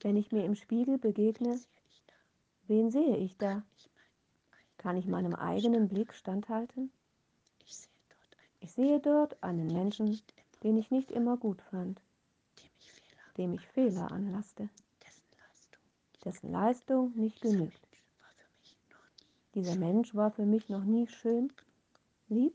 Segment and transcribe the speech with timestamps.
[0.00, 1.60] Wenn ich mir im Spiegel begegne,
[2.68, 3.62] wen sehe ich da?
[4.76, 6.92] Kann ich meinem eigenen Blick standhalten?
[8.60, 10.20] Ich sehe dort einen Menschen,
[10.62, 12.00] den ich nicht immer gut fand,
[13.36, 14.68] dem ich Fehler anlasste,
[16.24, 17.80] dessen Leistung nicht genügt.
[19.54, 21.52] Dieser Mensch war für mich noch nie schön,
[22.28, 22.54] lieb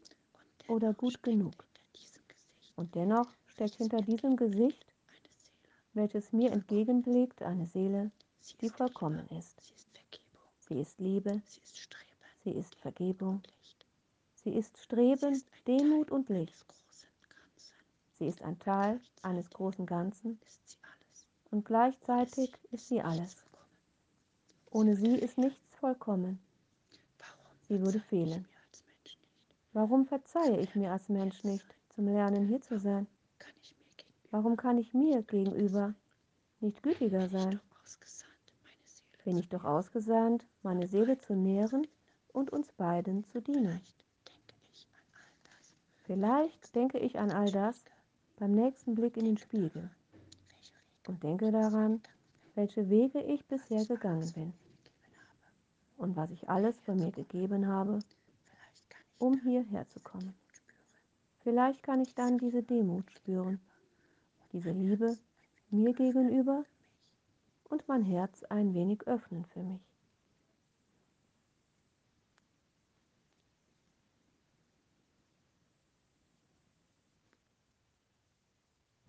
[0.67, 1.65] oder gut genug.
[2.75, 4.85] Und dennoch steckt hinter diesem Gesicht,
[5.93, 8.11] welches mir entgegenblickt, eine Seele,
[8.61, 9.73] die vollkommen ist.
[10.67, 11.41] Sie ist Liebe,
[12.43, 13.41] sie ist Vergebung,
[14.43, 16.65] sie ist Streben, Demut und Licht.
[18.19, 20.39] Sie ist ein Teil eines großen Ganzen
[21.51, 23.35] und gleichzeitig ist sie alles.
[24.71, 26.39] Ohne sie ist nichts vollkommen.
[27.67, 28.47] Sie würde fehlen.
[29.73, 33.07] Warum verzeihe ich mir als Mensch nicht, zum Lernen hier zu sein?
[34.33, 35.93] Warum kann ich mir gegenüber
[36.59, 37.59] nicht gütiger sein?
[39.23, 41.85] Bin ich doch ausgesandt, meine Seele zu nähren
[42.29, 43.79] und uns beiden zu dienen.
[46.05, 47.85] Vielleicht denke ich an all das.
[48.37, 49.91] Beim nächsten Blick in den Spiegel.
[51.07, 52.01] und denke daran,
[52.55, 54.53] welche Wege ich bisher gegangen bin.
[55.97, 57.99] und was ich alles von mir gegeben habe,
[59.19, 60.33] um hierher zu kommen.
[61.43, 63.61] Vielleicht kann ich dann diese Demut spüren,
[64.53, 65.17] diese Liebe
[65.71, 66.63] mir gegenüber
[67.69, 69.92] und mein Herz ein wenig öffnen für mich.